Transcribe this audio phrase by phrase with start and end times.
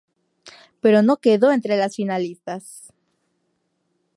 [0.81, 2.91] Pero no quedó entre las finalistas.